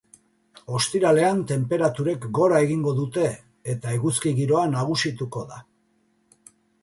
[0.77, 3.27] Ostiralean tenperaturek gora egingo dute
[3.75, 5.63] eta eguzki giroa nagusituko da.